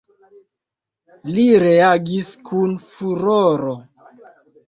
[1.35, 3.77] Li reagis kun furoro.